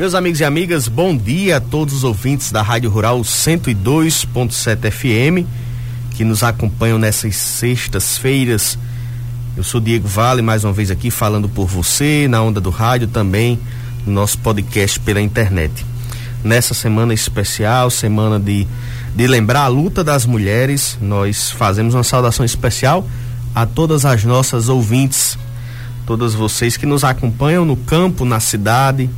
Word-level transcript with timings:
Meus 0.00 0.14
amigos 0.14 0.40
e 0.40 0.44
amigas, 0.46 0.88
bom 0.88 1.14
dia 1.14 1.58
a 1.58 1.60
todos 1.60 1.92
os 1.92 2.04
ouvintes 2.04 2.50
da 2.50 2.62
Rádio 2.62 2.88
Rural 2.88 3.20
102.7 3.20 4.90
FM 4.90 5.46
que 6.12 6.24
nos 6.24 6.42
acompanham 6.42 6.98
nessas 6.98 7.36
sextas-feiras. 7.36 8.78
Eu 9.54 9.62
sou 9.62 9.78
Diego 9.78 10.08
Vale, 10.08 10.40
mais 10.40 10.64
uma 10.64 10.72
vez 10.72 10.90
aqui 10.90 11.10
falando 11.10 11.50
por 11.50 11.66
você, 11.66 12.26
na 12.30 12.42
onda 12.42 12.62
do 12.62 12.70
rádio 12.70 13.08
também, 13.08 13.58
no 14.06 14.14
nosso 14.14 14.38
podcast 14.38 14.98
pela 15.00 15.20
internet. 15.20 15.84
Nessa 16.42 16.72
semana 16.72 17.12
especial, 17.12 17.90
semana 17.90 18.40
de, 18.40 18.66
de 19.14 19.26
lembrar 19.26 19.64
a 19.64 19.68
luta 19.68 20.02
das 20.02 20.24
mulheres, 20.24 20.96
nós 20.98 21.50
fazemos 21.50 21.92
uma 21.92 22.04
saudação 22.04 22.46
especial 22.46 23.06
a 23.54 23.66
todas 23.66 24.06
as 24.06 24.24
nossas 24.24 24.70
ouvintes, 24.70 25.38
todas 26.06 26.32
vocês 26.32 26.78
que 26.78 26.86
nos 26.86 27.04
acompanham 27.04 27.66
no 27.66 27.76
campo, 27.76 28.24
na 28.24 28.40
cidade, 28.40 29.10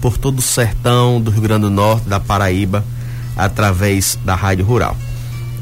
por 0.00 0.18
todo 0.18 0.38
o 0.38 0.42
sertão 0.42 1.20
do 1.20 1.30
Rio 1.30 1.42
Grande 1.42 1.62
do 1.62 1.70
Norte, 1.70 2.08
da 2.08 2.20
Paraíba, 2.20 2.84
através 3.36 4.18
da 4.24 4.34
Rádio 4.34 4.64
Rural. 4.64 4.96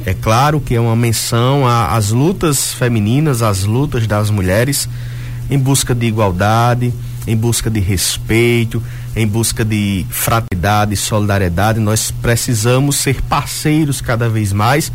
É 0.05 0.15
claro 0.15 0.61
que 0.61 0.75
é 0.75 0.81
uma 0.81 0.95
menção 0.95 1.67
às 1.67 2.11
lutas 2.11 2.73
femininas, 2.73 3.43
às 3.43 3.65
lutas 3.65 4.07
das 4.07 4.31
mulheres 4.31 4.89
em 5.51 5.59
busca 5.59 5.95
de 5.95 6.07
igualdade, 6.07 6.93
em 7.27 7.37
busca 7.37 7.71
de 7.71 7.81
respeito, 7.81 8.83
em 9.15 9.27
busca 9.27 9.65
de 9.65 10.07
fraternidade 10.11 10.95
e 10.95 10.97
solidariedade. 10.97 11.81
Nós 11.81 12.11
precisamos 12.11 12.97
ser 12.97 13.21
parceiros 13.23 14.01
cada 14.01 14.29
vez 14.29 14.53
mais 14.53 14.93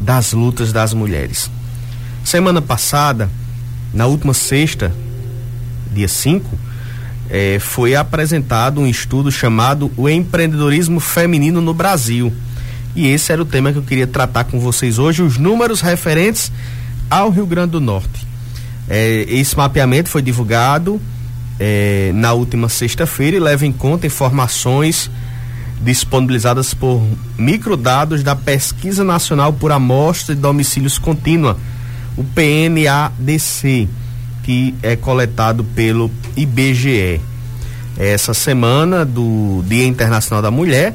das 0.00 0.32
lutas 0.32 0.72
das 0.72 0.92
mulheres. 0.92 1.50
Semana 2.24 2.60
passada, 2.60 3.30
na 3.92 4.06
última 4.06 4.34
sexta, 4.34 4.94
dia 5.92 6.08
5, 6.08 6.58
é, 7.30 7.58
foi 7.60 7.94
apresentado 7.94 8.80
um 8.80 8.86
estudo 8.86 9.30
chamado 9.30 9.90
O 9.96 10.08
Empreendedorismo 10.08 10.98
Feminino 10.98 11.60
no 11.60 11.72
Brasil. 11.72 12.32
E 12.96 13.06
esse 13.06 13.32
era 13.32 13.40
o 13.40 13.44
tema 13.44 13.70
que 13.70 13.78
eu 13.78 13.82
queria 13.82 14.06
tratar 14.06 14.44
com 14.44 14.58
vocês 14.58 14.98
hoje, 14.98 15.22
os 15.22 15.38
números 15.38 15.80
referentes 15.80 16.50
ao 17.08 17.30
Rio 17.30 17.46
Grande 17.46 17.70
do 17.70 17.80
Norte. 17.80 18.26
É, 18.88 19.24
esse 19.28 19.56
mapeamento 19.56 20.08
foi 20.08 20.20
divulgado 20.20 21.00
é, 21.60 22.10
na 22.12 22.32
última 22.32 22.68
sexta-feira 22.68 23.36
e 23.36 23.40
leva 23.40 23.64
em 23.64 23.72
conta 23.72 24.08
informações 24.08 25.08
disponibilizadas 25.80 26.74
por 26.74 27.00
microdados 27.38 28.24
da 28.24 28.34
Pesquisa 28.34 29.04
Nacional 29.04 29.52
por 29.52 29.70
Amostra 29.70 30.34
de 30.34 30.40
Domicílios 30.40 30.98
Contínua, 30.98 31.56
o 32.16 32.24
PNADC 32.24 33.88
que 34.50 34.74
é 34.82 34.96
coletado 34.96 35.62
pelo 35.62 36.10
IBGE. 36.36 37.20
Essa 37.96 38.34
semana 38.34 39.04
do 39.04 39.62
Dia 39.68 39.86
Internacional 39.86 40.42
da 40.42 40.50
Mulher, 40.50 40.92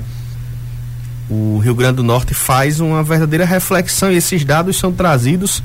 o 1.30 1.58
Rio 1.59 1.73
Grande 1.73 1.95
do 1.95 2.03
Norte 2.03 2.33
faz 2.33 2.81
uma 2.81 3.02
verdadeira 3.02 3.45
reflexão 3.45 4.11
e 4.11 4.17
esses 4.17 4.44
dados 4.44 4.76
são 4.76 4.92
trazidos 4.92 5.64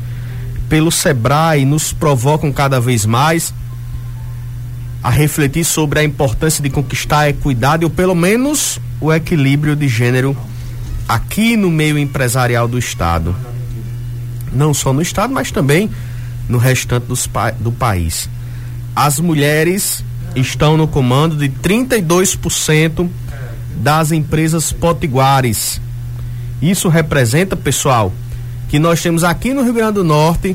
pelo 0.69 0.93
Sebrae, 0.93 1.65
nos 1.65 1.93
provocam 1.93 2.53
cada 2.53 2.81
vez 2.81 3.05
mais 3.05 3.53
a 5.03 5.11
refletir 5.11 5.65
sobre 5.65 5.99
a 5.99 6.05
importância 6.05 6.63
de 6.63 6.71
conquistar 6.71 7.19
a 7.19 7.31
equidade 7.31 7.85
ou 7.85 7.91
pelo 7.91 8.15
menos 8.15 8.79
o 9.01 9.13
equilíbrio 9.13 9.75
de 9.75 9.89
gênero 9.89 10.37
aqui 11.09 11.57
no 11.57 11.73
meio 11.73 11.99
empresarial 11.99 12.69
do 12.69 12.79
estado. 12.79 13.35
Não 14.53 14.73
só 14.73 14.93
no 14.93 15.03
estado, 15.03 15.35
mas 15.35 15.51
também 15.51 15.91
no 16.51 16.59
restante 16.59 17.07
dos, 17.07 17.27
do 17.61 17.73
país. 17.73 18.29
As 18.95 19.19
mulheres 19.19 20.05
estão 20.35 20.77
no 20.77 20.87
comando 20.87 21.35
de 21.37 21.49
32% 21.49 23.09
das 23.77 24.13
empresas 24.13 24.71
potiguares. 24.73 25.81
Isso 26.61 26.89
representa, 26.89 27.57
pessoal, 27.57 28.13
que 28.69 28.79
nós 28.79 29.03
temos 29.03 29.25
aqui 29.25 29.55
no 29.55 29.63
Rio 29.63 29.73
Grande 29.73 29.95
do 29.95 30.05
Norte 30.05 30.55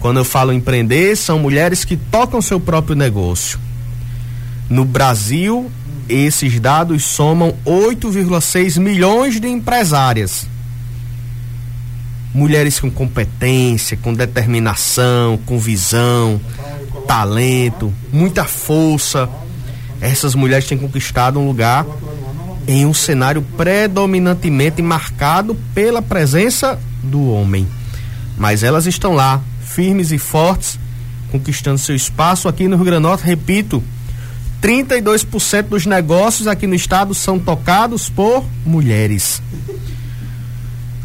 Quando 0.00 0.18
eu 0.18 0.24
falo 0.24 0.52
empreender, 0.52 1.16
são 1.16 1.38
mulheres 1.38 1.84
que 1.84 1.96
tocam 1.96 2.40
seu 2.40 2.60
próprio 2.60 2.94
negócio. 2.94 3.58
No 4.68 4.84
Brasil, 4.84 5.70
esses 6.08 6.58
dados 6.58 7.04
somam 7.04 7.54
8,6 7.64 8.78
milhões 8.80 9.40
de 9.40 9.48
empresárias. 9.48 10.46
Mulheres 12.34 12.78
com 12.78 12.90
competência, 12.90 13.96
com 13.96 14.12
determinação, 14.12 15.38
com 15.46 15.58
visão, 15.58 16.40
talento, 17.06 17.92
muita 18.12 18.44
força. 18.44 19.28
Essas 20.00 20.34
mulheres 20.34 20.66
têm 20.66 20.76
conquistado 20.76 21.38
um 21.38 21.46
lugar 21.46 21.86
em 22.68 22.84
um 22.84 22.92
cenário 22.92 23.42
predominantemente 23.56 24.82
marcado 24.82 25.54
pela 25.74 26.02
presença 26.02 26.78
do 27.02 27.30
homem. 27.30 27.66
Mas 28.36 28.62
elas 28.62 28.86
estão 28.86 29.14
lá, 29.14 29.40
firmes 29.64 30.10
e 30.10 30.18
fortes, 30.18 30.78
conquistando 31.30 31.78
seu 31.78 31.94
espaço 31.94 32.48
aqui 32.48 32.68
no 32.68 32.76
Rio 32.76 32.86
Grande 32.86 33.02
do 33.02 33.08
Norte, 33.08 33.24
repito, 33.24 33.82
32% 34.66 35.68
dos 35.68 35.86
negócios 35.86 36.48
aqui 36.48 36.66
no 36.66 36.74
estado 36.74 37.14
são 37.14 37.38
tocados 37.38 38.08
por 38.08 38.44
mulheres. 38.64 39.40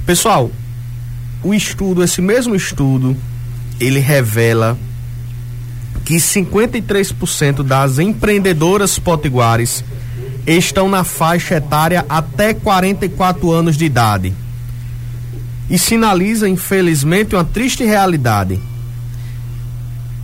Pessoal, 0.03 0.49
o 1.43 1.53
estudo, 1.53 2.03
esse 2.03 2.23
mesmo 2.23 2.55
estudo, 2.55 3.15
ele 3.79 3.99
revela 3.99 4.75
que 6.03 6.15
53% 6.15 7.61
das 7.61 7.99
empreendedoras 7.99 8.97
potiguares 8.97 9.83
estão 10.47 10.89
na 10.89 11.03
faixa 11.03 11.57
etária 11.57 12.03
até 12.09 12.55
44 12.55 13.51
anos 13.51 13.77
de 13.77 13.85
idade. 13.85 14.33
E 15.69 15.77
sinaliza, 15.77 16.49
infelizmente, 16.49 17.35
uma 17.35 17.45
triste 17.45 17.83
realidade 17.83 18.59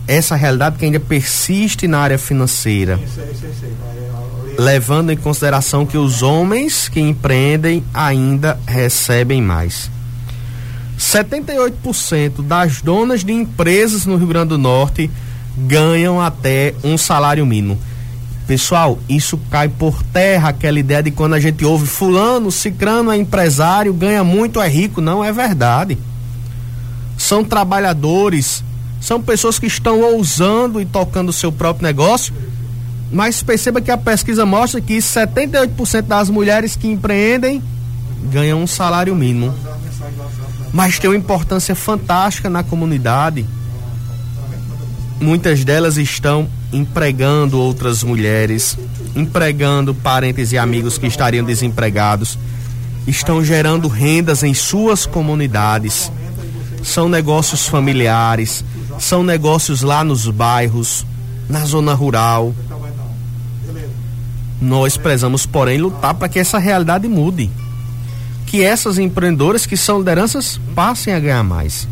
essa 0.08 0.34
realidade 0.34 0.78
que 0.78 0.86
ainda 0.86 0.98
persiste 0.98 1.86
na 1.86 2.00
área 2.00 2.18
financeira. 2.18 2.98
Levando 4.58 5.12
em 5.12 5.16
consideração 5.16 5.86
que 5.86 5.98
os 5.98 6.22
homens 6.22 6.88
que 6.88 6.98
empreendem 6.98 7.84
ainda 7.92 8.58
recebem 8.66 9.40
mais. 9.40 9.90
78% 10.98 12.42
das 12.42 12.80
donas 12.80 13.22
de 13.22 13.32
empresas 13.32 14.04
no 14.04 14.16
Rio 14.16 14.26
Grande 14.26 14.48
do 14.48 14.58
Norte 14.58 15.08
ganham 15.56 16.20
até 16.20 16.74
um 16.82 16.98
salário 16.98 17.46
mínimo. 17.46 17.78
Pessoal, 18.48 18.98
isso 19.08 19.38
cai 19.50 19.68
por 19.68 20.02
terra 20.02 20.48
aquela 20.48 20.78
ideia 20.78 21.02
de 21.02 21.10
quando 21.10 21.34
a 21.34 21.40
gente 21.40 21.64
ouve 21.64 21.86
fulano, 21.86 22.50
cicrano 22.50 23.12
é 23.12 23.16
empresário, 23.16 23.92
ganha 23.92 24.24
muito, 24.24 24.60
é 24.60 24.66
rico. 24.66 25.02
Não 25.02 25.22
é 25.22 25.30
verdade. 25.30 25.98
São 27.16 27.44
trabalhadores 27.44 28.64
são 29.00 29.22
pessoas 29.22 29.58
que 29.58 29.66
estão 29.66 30.00
ousando 30.00 30.80
e 30.80 30.84
tocando 30.84 31.28
o 31.28 31.32
seu 31.32 31.52
próprio 31.52 31.86
negócio, 31.86 32.34
mas 33.12 33.42
perceba 33.42 33.80
que 33.80 33.90
a 33.90 33.96
pesquisa 33.96 34.44
mostra 34.44 34.80
que 34.80 34.98
78% 34.98 36.02
das 36.02 36.28
mulheres 36.28 36.76
que 36.76 36.88
empreendem 36.88 37.62
ganham 38.24 38.62
um 38.62 38.66
salário 38.66 39.14
mínimo. 39.14 39.54
Mas 40.72 40.98
tem 40.98 41.08
uma 41.08 41.16
importância 41.16 41.74
fantástica 41.74 42.50
na 42.50 42.62
comunidade. 42.62 43.46
Muitas 45.20 45.64
delas 45.64 45.96
estão 45.96 46.48
empregando 46.72 47.58
outras 47.58 48.02
mulheres, 48.02 48.78
empregando 49.16 49.94
parentes 49.94 50.52
e 50.52 50.58
amigos 50.58 50.98
que 50.98 51.06
estariam 51.06 51.44
desempregados, 51.44 52.38
estão 53.06 53.42
gerando 53.42 53.88
rendas 53.88 54.42
em 54.42 54.52
suas 54.52 55.06
comunidades. 55.06 56.12
São 56.82 57.08
negócios 57.08 57.66
familiares, 57.66 58.64
são 58.98 59.22
negócios 59.22 59.82
lá 59.82 60.02
nos 60.04 60.28
bairros, 60.28 61.04
na 61.48 61.64
zona 61.64 61.94
rural. 61.94 62.54
Nós 64.60 64.96
precisamos, 64.96 65.46
porém, 65.46 65.78
lutar 65.78 66.14
para 66.14 66.28
que 66.28 66.38
essa 66.38 66.58
realidade 66.58 67.06
mude. 67.08 67.50
Que 68.46 68.62
essas 68.62 68.98
empreendedoras 68.98 69.66
que 69.66 69.76
são 69.76 69.98
lideranças 69.98 70.60
passem 70.74 71.12
a 71.12 71.20
ganhar 71.20 71.44
mais. 71.44 71.86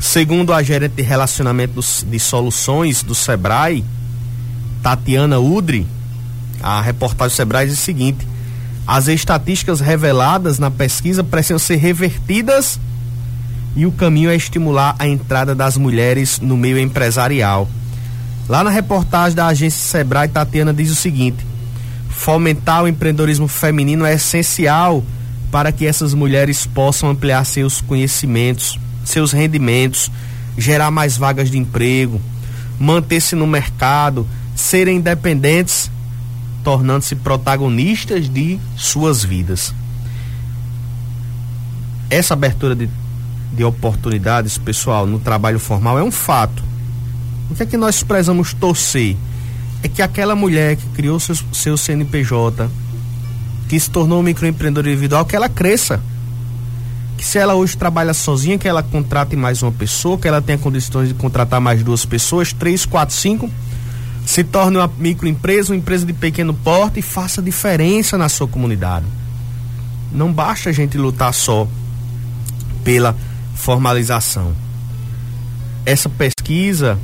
Segundo 0.00 0.52
a 0.52 0.62
gerente 0.62 0.94
de 0.94 1.02
relacionamento 1.02 1.80
de 2.06 2.20
soluções 2.20 3.02
do 3.02 3.14
Sebrae, 3.14 3.84
Tatiana 4.82 5.38
Udri, 5.38 5.86
a 6.62 6.80
reportagem 6.80 7.34
do 7.34 7.36
Sebrae 7.36 7.68
diz 7.68 7.78
o 7.78 7.82
seguinte: 7.82 8.26
as 8.86 9.08
estatísticas 9.08 9.80
reveladas 9.80 10.58
na 10.58 10.70
pesquisa 10.70 11.24
precisam 11.24 11.58
ser 11.58 11.76
revertidas 11.76 12.78
e 13.78 13.86
o 13.86 13.92
caminho 13.92 14.28
é 14.28 14.34
estimular 14.34 14.96
a 14.98 15.06
entrada 15.06 15.54
das 15.54 15.76
mulheres 15.76 16.40
no 16.40 16.56
meio 16.56 16.80
empresarial. 16.80 17.68
Lá 18.48 18.64
na 18.64 18.70
reportagem 18.70 19.36
da 19.36 19.46
agência 19.46 19.80
Sebrae, 19.80 20.26
Tatiana 20.26 20.74
diz 20.74 20.90
o 20.90 20.96
seguinte: 20.96 21.46
fomentar 22.10 22.82
o 22.82 22.88
empreendedorismo 22.88 23.46
feminino 23.46 24.04
é 24.04 24.14
essencial 24.14 25.04
para 25.52 25.70
que 25.70 25.86
essas 25.86 26.12
mulheres 26.12 26.66
possam 26.66 27.08
ampliar 27.08 27.44
seus 27.44 27.80
conhecimentos, 27.80 28.76
seus 29.04 29.30
rendimentos, 29.30 30.10
gerar 30.56 30.90
mais 30.90 31.16
vagas 31.16 31.48
de 31.48 31.56
emprego, 31.56 32.20
manter-se 32.80 33.36
no 33.36 33.46
mercado, 33.46 34.26
serem 34.56 34.96
independentes, 34.96 35.88
tornando-se 36.64 37.14
protagonistas 37.14 38.28
de 38.28 38.58
suas 38.76 39.22
vidas. 39.22 39.72
Essa 42.10 42.34
abertura 42.34 42.74
de, 42.74 42.90
de 43.52 43.64
oportunidades, 43.64 44.58
pessoal, 44.58 45.06
no 45.06 45.18
trabalho 45.18 45.58
formal 45.58 45.98
é 45.98 46.02
um 46.02 46.10
fato. 46.10 46.62
O 47.50 47.54
que 47.54 47.62
é 47.62 47.66
que 47.66 47.76
nós 47.76 48.02
precisamos 48.02 48.52
torcer? 48.52 49.16
É 49.82 49.88
que 49.88 50.02
aquela 50.02 50.34
mulher 50.34 50.76
que 50.76 50.86
criou 50.88 51.18
seu, 51.18 51.36
seu 51.52 51.76
CNPJ, 51.76 52.68
que 53.68 53.78
se 53.78 53.90
tornou 53.90 54.22
microempreendedora 54.22 54.88
individual, 54.88 55.24
que 55.24 55.36
ela 55.36 55.48
cresça. 55.48 56.00
Que 57.16 57.24
se 57.24 57.38
ela 57.38 57.54
hoje 57.54 57.76
trabalha 57.76 58.14
sozinha, 58.14 58.58
que 58.58 58.68
ela 58.68 58.82
contrate 58.82 59.34
mais 59.34 59.62
uma 59.62 59.72
pessoa, 59.72 60.18
que 60.18 60.28
ela 60.28 60.40
tenha 60.40 60.58
condições 60.58 61.08
de 61.08 61.14
contratar 61.14 61.60
mais 61.60 61.82
duas 61.82 62.04
pessoas, 62.04 62.52
três, 62.52 62.84
quatro, 62.86 63.14
cinco, 63.14 63.50
se 64.24 64.44
torne 64.44 64.76
uma 64.76 64.90
microempresa, 64.98 65.72
uma 65.72 65.78
empresa 65.78 66.06
de 66.06 66.12
pequeno 66.12 66.54
porte 66.54 67.00
e 67.00 67.02
faça 67.02 67.42
diferença 67.42 68.18
na 68.18 68.28
sua 68.28 68.46
comunidade. 68.46 69.06
Não 70.12 70.32
basta 70.32 70.70
a 70.70 70.72
gente 70.72 70.96
lutar 70.96 71.32
só 71.34 71.66
pela 72.84 73.16
formalização. 73.58 74.54
Essa 75.84 76.08
pesquisa 76.08 76.98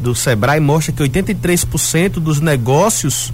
do 0.00 0.14
Sebrae 0.14 0.60
mostra 0.60 0.92
que 0.92 1.02
83% 1.02 2.14
dos 2.14 2.40
negócios 2.40 3.32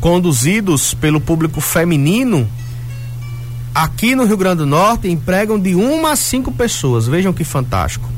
conduzidos 0.00 0.94
pelo 0.94 1.20
público 1.20 1.60
feminino 1.60 2.48
aqui 3.74 4.14
no 4.14 4.24
Rio 4.24 4.36
Grande 4.36 4.58
do 4.58 4.66
Norte 4.66 5.08
empregam 5.08 5.58
de 5.58 5.74
uma 5.74 6.12
a 6.12 6.16
cinco 6.16 6.52
pessoas. 6.52 7.06
Vejam 7.06 7.32
que 7.32 7.44
fantástico. 7.44 8.08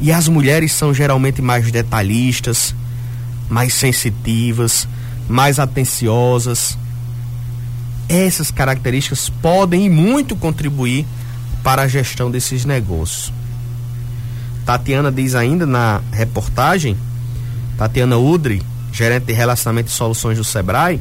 E 0.00 0.12
as 0.12 0.28
mulheres 0.28 0.72
são 0.72 0.94
geralmente 0.94 1.42
mais 1.42 1.70
detalhistas, 1.72 2.74
mais 3.48 3.74
sensitivas, 3.74 4.86
mais 5.28 5.58
atenciosas. 5.58 6.78
Essas 8.08 8.50
características 8.50 9.28
podem 9.28 9.86
e 9.86 9.90
muito 9.90 10.36
contribuir 10.36 11.04
para 11.62 11.82
a 11.82 11.88
gestão 11.88 12.30
desses 12.30 12.64
negócios. 12.64 13.32
Tatiana 14.64 15.10
diz 15.10 15.34
ainda 15.34 15.66
na 15.66 16.00
reportagem, 16.12 16.96
Tatiana 17.76 18.18
Udri, 18.18 18.62
gerente 18.92 19.24
de 19.26 19.32
relacionamento 19.32 19.88
e 19.88 19.92
soluções 19.92 20.36
do 20.36 20.44
Sebrae, 20.44 21.00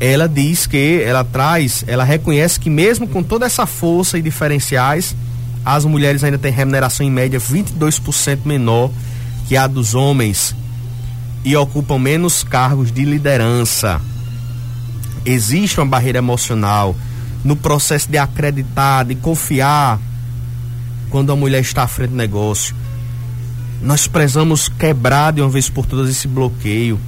ela 0.00 0.28
diz 0.28 0.66
que 0.66 1.02
ela 1.02 1.24
traz, 1.24 1.84
ela 1.86 2.04
reconhece 2.04 2.60
que 2.60 2.70
mesmo 2.70 3.08
com 3.08 3.22
toda 3.22 3.46
essa 3.46 3.66
força 3.66 4.18
e 4.18 4.22
diferenciais, 4.22 5.16
as 5.64 5.84
mulheres 5.84 6.22
ainda 6.22 6.38
têm 6.38 6.52
remuneração 6.52 7.04
em 7.04 7.10
média 7.10 7.40
22% 7.40 8.38
menor 8.44 8.90
que 9.48 9.56
a 9.56 9.66
dos 9.66 9.94
homens 9.94 10.54
e 11.44 11.56
ocupam 11.56 11.98
menos 11.98 12.42
cargos 12.42 12.92
de 12.92 13.04
liderança. 13.04 14.00
Existe 15.24 15.80
uma 15.80 15.86
barreira 15.86 16.18
emocional 16.18 16.94
no 17.44 17.56
processo 17.56 18.10
de 18.10 18.18
acreditar, 18.18 19.04
de 19.04 19.14
confiar 19.14 19.98
quando 21.10 21.32
a 21.32 21.36
mulher 21.36 21.60
está 21.60 21.84
à 21.84 21.88
frente 21.88 22.10
do 22.10 22.16
negócio. 22.16 22.74
Nós 23.80 24.06
precisamos 24.06 24.68
quebrar 24.68 25.32
de 25.32 25.40
uma 25.40 25.48
vez 25.48 25.68
por 25.68 25.86
todas 25.86 26.10
esse 26.10 26.26
bloqueio. 26.26 26.98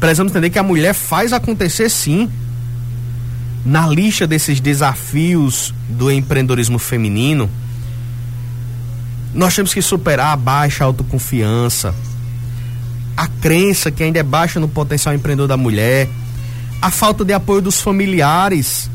Precisamos 0.00 0.32
entender 0.32 0.50
que 0.50 0.58
a 0.58 0.62
mulher 0.62 0.94
faz 0.94 1.32
acontecer 1.32 1.88
sim. 1.90 2.30
Na 3.64 3.86
lista 3.86 4.26
desses 4.26 4.60
desafios 4.60 5.74
do 5.88 6.10
empreendedorismo 6.10 6.78
feminino, 6.78 7.50
nós 9.34 9.54
temos 9.54 9.74
que 9.74 9.82
superar 9.82 10.32
a 10.32 10.36
baixa 10.36 10.84
autoconfiança, 10.84 11.94
a 13.16 13.26
crença 13.26 13.90
que 13.90 14.02
ainda 14.02 14.18
é 14.18 14.22
baixa 14.22 14.58
no 14.58 14.68
potencial 14.68 15.14
empreendedor 15.14 15.48
da 15.48 15.56
mulher, 15.56 16.08
a 16.80 16.90
falta 16.90 17.24
de 17.24 17.32
apoio 17.32 17.60
dos 17.60 17.80
familiares. 17.80 18.90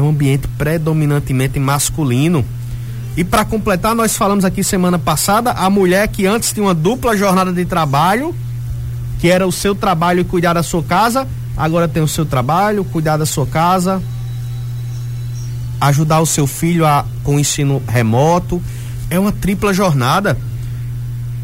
É 0.00 0.02
um 0.02 0.08
ambiente 0.08 0.48
predominantemente 0.56 1.60
masculino. 1.60 2.42
E 3.18 3.22
para 3.22 3.44
completar, 3.44 3.94
nós 3.94 4.16
falamos 4.16 4.46
aqui 4.46 4.64
semana 4.64 4.98
passada 4.98 5.50
a 5.50 5.68
mulher 5.68 6.08
que 6.08 6.26
antes 6.26 6.54
tinha 6.54 6.64
uma 6.64 6.74
dupla 6.74 7.14
jornada 7.14 7.52
de 7.52 7.66
trabalho, 7.66 8.34
que 9.18 9.28
era 9.28 9.46
o 9.46 9.52
seu 9.52 9.74
trabalho 9.74 10.20
e 10.20 10.24
cuidar 10.24 10.54
da 10.54 10.62
sua 10.62 10.82
casa, 10.82 11.28
agora 11.54 11.86
tem 11.86 12.02
o 12.02 12.08
seu 12.08 12.24
trabalho, 12.24 12.82
cuidar 12.82 13.18
da 13.18 13.26
sua 13.26 13.46
casa, 13.46 14.02
ajudar 15.78 16.20
o 16.20 16.26
seu 16.26 16.46
filho 16.46 16.86
a, 16.86 17.04
com 17.22 17.38
ensino 17.38 17.82
remoto. 17.86 18.62
É 19.10 19.18
uma 19.18 19.32
tripla 19.32 19.74
jornada. 19.74 20.38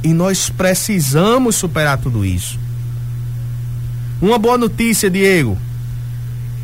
E 0.03 0.15
nós 0.15 0.49
precisamos 0.49 1.57
superar 1.57 1.99
tudo 1.99 2.25
isso. 2.25 2.59
Uma 4.23 4.39
boa 4.39 4.57
notícia, 4.57 5.11
Diego. 5.11 5.59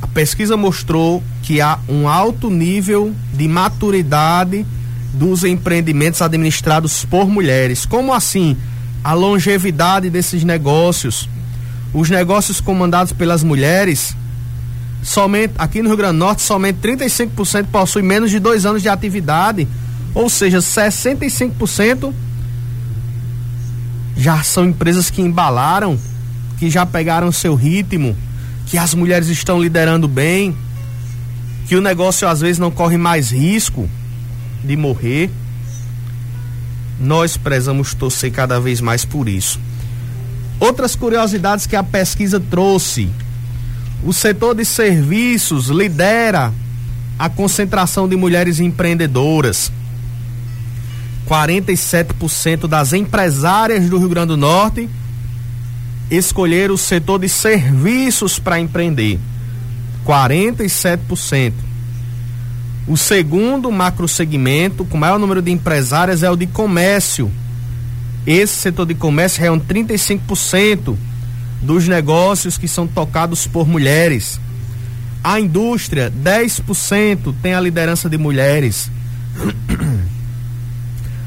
A 0.02 0.06
pesquisa 0.08 0.56
mostrou 0.56 1.22
que 1.42 1.60
há 1.60 1.78
um 1.88 2.08
alto 2.08 2.50
nível 2.50 3.14
de 3.32 3.48
maturidade 3.48 4.66
dos 5.14 5.44
empreendimentos 5.44 6.20
administrados 6.20 7.04
por 7.04 7.28
mulheres. 7.28 7.86
Como 7.86 8.12
assim? 8.12 8.56
A 9.04 9.14
longevidade 9.14 10.10
desses 10.10 10.44
negócios. 10.44 11.28
Os 11.94 12.10
negócios 12.10 12.60
comandados 12.60 13.12
pelas 13.12 13.42
mulheres 13.42 14.16
somente 15.02 15.54
aqui 15.58 15.82
no 15.82 15.88
Rio 15.88 15.96
Grande 15.96 16.14
do 16.14 16.18
Norte, 16.20 16.42
somente 16.42 16.78
35% 16.80 17.66
possuem 17.70 18.04
menos 18.04 18.30
de 18.30 18.38
dois 18.38 18.64
anos 18.64 18.82
de 18.82 18.88
atividade, 18.88 19.66
ou 20.14 20.30
seja, 20.30 20.58
65% 20.58 22.12
já 24.16 24.42
são 24.42 24.64
empresas 24.66 25.10
que 25.10 25.20
embalaram, 25.20 25.98
que 26.58 26.70
já 26.70 26.86
pegaram 26.86 27.32
seu 27.32 27.54
ritmo, 27.54 28.16
que 28.66 28.78
as 28.78 28.94
mulheres 28.94 29.28
estão 29.28 29.60
liderando 29.60 30.08
bem, 30.08 30.56
que 31.66 31.76
o 31.76 31.80
negócio 31.80 32.28
às 32.28 32.40
vezes 32.40 32.58
não 32.58 32.70
corre 32.70 32.96
mais 32.96 33.30
risco 33.30 33.88
de 34.64 34.76
morrer. 34.76 35.30
Nós 36.98 37.36
precisamos 37.36 37.94
torcer 37.94 38.30
cada 38.30 38.60
vez 38.60 38.80
mais 38.80 39.04
por 39.04 39.28
isso. 39.28 39.60
Outras 40.60 40.94
curiosidades 40.94 41.66
que 41.66 41.74
a 41.74 41.82
pesquisa 41.82 42.38
trouxe 42.38 43.10
o 44.04 44.12
setor 44.12 44.54
de 44.54 44.64
serviços 44.64 45.68
lidera 45.68 46.52
a 47.18 47.28
concentração 47.28 48.08
de 48.08 48.16
mulheres 48.16 48.58
empreendedoras. 48.58 49.70
47% 51.28 52.66
das 52.66 52.92
empresárias 52.92 53.88
do 53.88 53.98
Rio 53.98 54.08
Grande 54.08 54.28
do 54.28 54.36
Norte 54.36 54.88
escolheram 56.10 56.74
o 56.74 56.78
setor 56.78 57.18
de 57.18 57.28
serviços 57.28 58.38
para 58.38 58.60
empreender. 58.60 59.18
47%. 60.04 61.52
O 62.86 62.96
segundo 62.96 63.70
macro 63.70 64.08
segmento 64.08 64.84
com 64.84 64.96
maior 64.98 65.18
número 65.18 65.40
de 65.40 65.50
empresárias 65.50 66.22
é 66.22 66.30
o 66.30 66.36
de 66.36 66.46
comércio. 66.46 67.30
Esse 68.26 68.54
setor 68.54 68.86
de 68.86 68.94
comércio 68.94 69.40
reúne 69.40 69.62
35% 69.62 70.96
dos 71.60 71.86
negócios 71.86 72.58
que 72.58 72.66
são 72.66 72.86
tocados 72.86 73.46
por 73.46 73.68
mulheres. 73.68 74.40
A 75.22 75.38
indústria, 75.38 76.10
10% 76.10 77.32
tem 77.40 77.54
a 77.54 77.60
liderança 77.60 78.10
de 78.10 78.18
mulheres. 78.18 78.90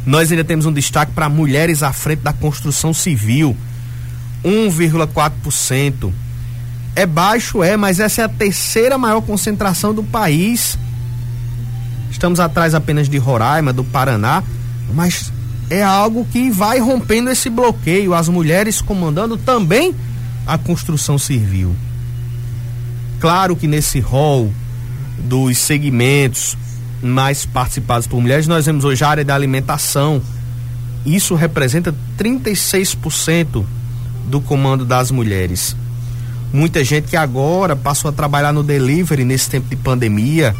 Nós 0.05 0.29
ainda 0.29 0.43
temos 0.43 0.65
um 0.65 0.73
destaque 0.73 1.13
para 1.13 1.29
mulheres 1.29 1.81
à 1.81 1.91
frente 1.93 2.21
da 2.21 2.33
construção 2.33 2.93
civil, 2.93 3.55
1,4%. 4.45 6.13
É 6.95 7.05
baixo, 7.05 7.61
é, 7.61 7.75
mas 7.75 7.99
essa 7.99 8.21
é 8.21 8.25
a 8.25 8.29
terceira 8.29 8.97
maior 8.97 9.21
concentração 9.21 9.93
do 9.93 10.03
país. 10.03 10.77
Estamos 12.09 12.39
atrás 12.39 12.73
apenas 12.73 13.09
de 13.09 13.17
Roraima, 13.17 13.73
do 13.73 13.83
Paraná, 13.83 14.41
mas 14.93 15.33
é 15.69 15.83
algo 15.83 16.25
que 16.31 16.49
vai 16.49 16.79
rompendo 16.79 17.29
esse 17.29 17.49
bloqueio. 17.49 18.13
As 18.13 18.29
mulheres 18.29 18.79
comandando 18.79 19.35
também 19.35 19.93
a 20.47 20.57
construção 20.57 21.17
civil. 21.17 21.75
Claro 23.19 23.55
que 23.55 23.67
nesse 23.67 23.99
rol 23.99 24.53
dos 25.17 25.57
segmentos 25.57 26.55
mais 27.01 27.45
participados 27.45 28.07
por 28.07 28.21
mulheres, 28.21 28.47
nós 28.47 28.65
vemos 28.65 28.85
hoje 28.85 29.03
a 29.03 29.09
área 29.09 29.25
da 29.25 29.35
alimentação. 29.35 30.21
Isso 31.05 31.35
representa 31.35 31.93
36% 32.17 33.65
do 34.27 34.41
comando 34.41 34.85
das 34.85 35.11
mulheres. 35.11 35.75
Muita 36.51 36.83
gente 36.83 37.09
que 37.09 37.17
agora 37.17 37.75
passou 37.75 38.09
a 38.09 38.13
trabalhar 38.13 38.53
no 38.53 38.63
delivery 38.63 39.25
nesse 39.25 39.49
tempo 39.49 39.67
de 39.67 39.75
pandemia. 39.75 40.55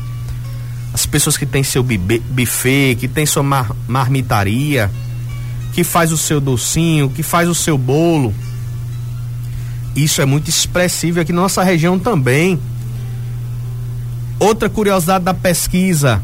As 0.94 1.06
pessoas 1.06 1.38
que 1.38 1.46
têm 1.46 1.64
seu 1.64 1.84
buffet, 1.84 2.96
que 2.96 3.08
tem 3.08 3.26
sua 3.26 3.44
mar 3.44 3.72
marmitaria, 3.88 4.92
que 5.74 5.84
faz 5.84 6.12
o 6.12 6.18
seu 6.18 6.42
docinho, 6.42 7.10
que 7.10 7.24
faz 7.24 7.48
o 7.50 7.56
seu 7.56 7.78
bolo. 7.78 8.34
Isso 9.96 10.22
é 10.22 10.26
muito 10.26 10.50
expressivo 10.50 11.22
aqui 11.22 11.32
na 11.32 11.42
nossa 11.42 11.64
região 11.64 11.98
também. 11.98 12.60
Outra 14.40 14.70
curiosidade 14.70 15.24
da 15.24 15.34
pesquisa: 15.34 16.22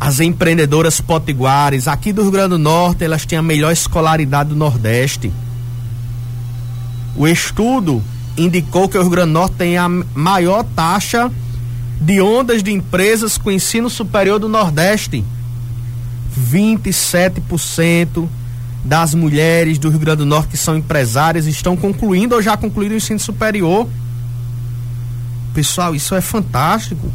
as 0.00 0.20
empreendedoras 0.20 1.00
potiguares 1.00 1.86
aqui 1.86 2.12
do 2.12 2.22
Rio 2.22 2.30
Grande 2.30 2.50
do 2.50 2.58
Norte, 2.58 3.04
elas 3.04 3.26
têm 3.26 3.38
a 3.38 3.42
melhor 3.42 3.72
escolaridade 3.72 4.50
do 4.50 4.56
Nordeste. 4.56 5.30
O 7.16 7.26
estudo 7.28 8.02
indicou 8.36 8.88
que 8.88 8.98
o 8.98 9.00
Rio 9.00 9.10
Grande 9.10 9.30
do 9.30 9.34
Norte 9.34 9.54
tem 9.56 9.76
a 9.76 9.88
maior 9.88 10.64
taxa 10.74 11.30
de 12.00 12.20
ondas 12.20 12.62
de 12.62 12.72
empresas 12.72 13.38
com 13.38 13.50
ensino 13.50 13.88
superior 13.88 14.38
do 14.38 14.48
Nordeste. 14.48 15.24
27% 16.50 18.28
das 18.84 19.14
mulheres 19.14 19.78
do 19.78 19.88
Rio 19.88 20.00
Grande 20.00 20.18
do 20.18 20.26
Norte 20.26 20.50
que 20.50 20.56
são 20.56 20.76
empresárias 20.76 21.46
estão 21.46 21.76
concluindo 21.76 22.34
ou 22.34 22.42
já 22.42 22.56
concluíram 22.56 22.94
o 22.94 22.98
ensino 22.98 23.20
superior. 23.20 23.88
Pessoal, 25.54 25.94
isso 25.94 26.14
é 26.14 26.20
fantástico. 26.20 27.10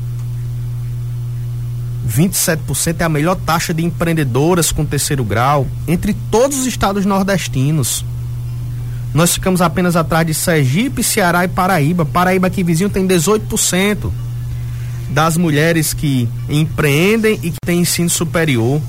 27% 2.08 3.02
é 3.02 3.04
a 3.04 3.10
melhor 3.10 3.36
taxa 3.36 3.74
de 3.74 3.86
empreendedoras 3.86 4.72
com 4.72 4.86
terceiro 4.86 5.24
grau 5.24 5.68
entre 5.88 6.16
todos 6.32 6.58
os 6.60 6.66
estados 6.66 7.06
nordestinos. 7.06 8.04
Nós 9.14 9.34
ficamos 9.34 9.62
apenas 9.62 9.96
atrás 9.96 10.26
de 10.26 10.34
Sergipe, 10.34 11.04
Ceará 11.04 11.44
e 11.44 11.48
Paraíba. 11.48 12.06
Paraíba 12.06 12.48
aqui 12.48 12.64
vizinho 12.64 12.90
tem 12.90 13.08
18% 13.08 14.12
das 15.10 15.36
mulheres 15.36 15.94
que 15.94 16.30
empreendem 16.48 17.40
e 17.42 17.52
que 17.52 17.58
têm 17.66 17.82
ensino 17.82 18.10
superior. 18.10 18.82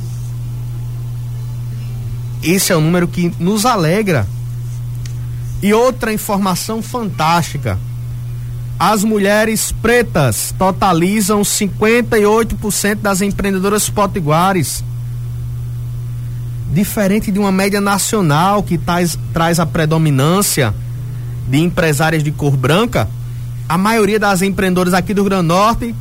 Esse 2.43 2.73
é 2.73 2.77
o 2.77 2.81
número 2.81 3.09
que 3.09 3.33
nos 3.39 3.65
alegra. 3.65 4.27
E 5.63 5.73
outra 5.73 6.13
informação 6.13 6.83
fantástica 6.83 7.79
as 8.81 9.05
mulheres 9.05 9.73
pretas 9.73 10.55
totalizam 10.57 11.43
58% 11.43 12.95
das 12.95 13.21
empreendedoras 13.21 13.91
potiguares. 13.91 14.83
Diferente 16.73 17.33
de 17.33 17.39
uma 17.39 17.51
média 17.51 17.81
nacional 17.81 18.63
que 18.63 18.79
traz, 18.79 19.19
traz 19.33 19.59
a 19.59 19.67
predominância 19.67 20.73
de 21.49 21.59
empresárias 21.59 22.23
de 22.23 22.31
cor 22.31 22.57
branca, 22.57 23.09
a 23.69 23.77
maioria 23.77 24.19
das 24.19 24.41
empreendedoras 24.41 24.95
aqui 24.95 25.13
do 25.13 25.23
Rio 25.23 25.31
Grande 25.31 25.49
do 25.49 25.49
Norte 25.49 25.95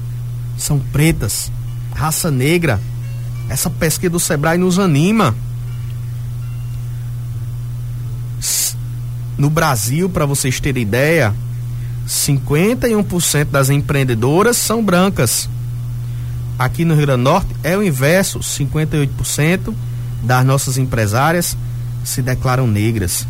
são 0.57 0.79
pretas, 0.79 1.51
raça 1.93 2.29
negra. 2.29 2.79
Essa 3.47 3.69
pesquisa 3.69 4.11
do 4.11 4.19
Sebrae 4.19 4.57
nos 4.57 4.77
anima. 4.77 5.35
No 9.37 9.49
Brasil, 9.49 10.09
para 10.09 10.25
vocês 10.25 10.59
terem 10.59 10.83
ideia, 10.83 11.33
51% 12.07 13.45
das 13.45 13.69
empreendedoras 13.69 14.57
são 14.57 14.83
brancas. 14.83 15.49
Aqui 16.59 16.83
no 16.83 16.93
Rio 16.93 17.05
Grande 17.05 17.23
do 17.23 17.29
Norte 17.29 17.55
é 17.63 17.75
o 17.77 17.81
inverso, 17.81 18.39
58% 18.39 19.73
das 20.23 20.45
nossas 20.45 20.77
empresárias 20.77 21.57
se 22.03 22.21
declaram 22.21 22.67
negras. 22.67 23.27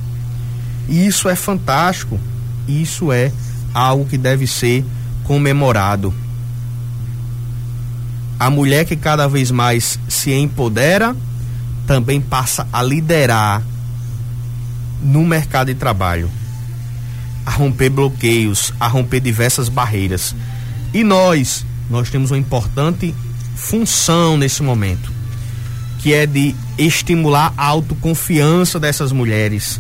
E 0.87 1.05
isso 1.05 1.29
é 1.29 1.35
fantástico. 1.35 2.19
Isso 2.67 3.11
é 3.11 3.31
algo 3.73 4.05
que 4.05 4.17
deve 4.17 4.47
ser 4.47 4.85
comemorado. 5.23 6.13
A 8.39 8.49
mulher 8.49 8.85
que 8.85 8.95
cada 8.95 9.27
vez 9.27 9.51
mais 9.51 9.99
se 10.07 10.31
empodera 10.31 11.15
também 11.85 12.21
passa 12.21 12.67
a 12.71 12.81
liderar 12.81 13.61
no 15.01 15.25
mercado 15.25 15.67
de 15.67 15.75
trabalho 15.75 16.29
a 17.45 17.51
romper 17.51 17.89
bloqueios, 17.89 18.71
a 18.79 18.87
romper 18.87 19.19
diversas 19.19 19.69
barreiras. 19.69 20.35
E 20.93 21.03
nós, 21.03 21.65
nós 21.89 22.09
temos 22.09 22.29
uma 22.29 22.37
importante 22.37 23.13
função 23.55 24.37
nesse 24.37 24.61
momento, 24.61 25.11
que 25.99 26.13
é 26.13 26.25
de 26.25 26.55
estimular 26.77 27.53
a 27.57 27.65
autoconfiança 27.65 28.79
dessas 28.79 29.11
mulheres, 29.11 29.79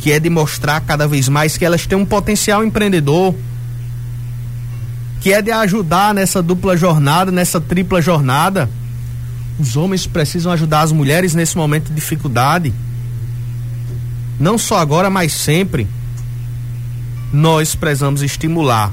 que 0.00 0.12
é 0.12 0.18
de 0.20 0.28
mostrar 0.28 0.80
cada 0.80 1.06
vez 1.06 1.28
mais 1.28 1.56
que 1.56 1.64
elas 1.64 1.86
têm 1.86 1.96
um 1.96 2.04
potencial 2.04 2.64
empreendedor, 2.64 3.34
que 5.20 5.32
é 5.32 5.40
de 5.40 5.52
ajudar 5.52 6.12
nessa 6.12 6.42
dupla 6.42 6.76
jornada, 6.76 7.30
nessa 7.30 7.60
tripla 7.60 8.02
jornada. 8.02 8.68
Os 9.58 9.76
homens 9.76 10.06
precisam 10.06 10.52
ajudar 10.52 10.82
as 10.82 10.92
mulheres 10.92 11.34
nesse 11.34 11.56
momento 11.56 11.88
de 11.88 11.94
dificuldade. 11.94 12.74
Não 14.38 14.58
só 14.58 14.78
agora, 14.78 15.08
mas 15.08 15.32
sempre, 15.32 15.88
nós 17.32 17.74
precisamos 17.74 18.20
estimular 18.20 18.92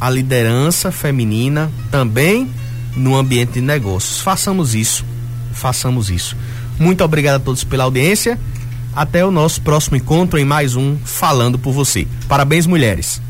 a 0.00 0.08
liderança 0.08 0.92
feminina 0.92 1.70
também 1.90 2.48
no 2.98 3.16
ambiente 3.16 3.52
de 3.54 3.60
negócios. 3.60 4.20
Façamos 4.20 4.74
isso, 4.74 5.04
façamos 5.52 6.10
isso. 6.10 6.36
Muito 6.78 7.02
obrigado 7.02 7.36
a 7.36 7.44
todos 7.44 7.64
pela 7.64 7.84
audiência. 7.84 8.38
Até 8.94 9.24
o 9.24 9.30
nosso 9.30 9.60
próximo 9.62 9.96
encontro 9.96 10.38
em 10.38 10.44
mais 10.44 10.74
um 10.74 10.96
Falando 11.04 11.58
por 11.58 11.72
Você. 11.72 12.06
Parabéns, 12.28 12.66
mulheres. 12.66 13.20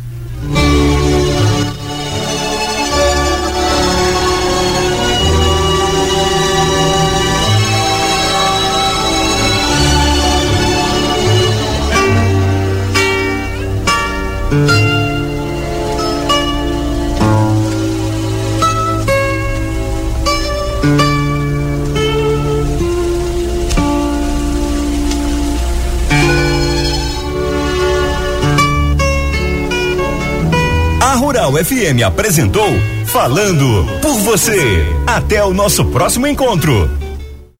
Rural 31.48 31.64
FM 31.64 32.02
apresentou 32.06 32.68
Falando 33.06 33.86
por 34.02 34.18
você. 34.18 34.84
Até 35.06 35.42
o 35.42 35.54
nosso 35.54 35.82
próximo 35.86 36.26
encontro. 36.26 37.07